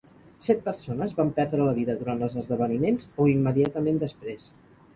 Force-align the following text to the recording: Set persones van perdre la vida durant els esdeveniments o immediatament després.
Set 0.45 0.61
persones 0.67 1.13
van 1.19 1.29
perdre 1.41 1.67
la 1.67 1.75
vida 1.81 1.97
durant 2.01 2.25
els 2.29 2.39
esdeveniments 2.43 3.07
o 3.27 3.31
immediatament 3.35 4.05
després. 4.09 4.53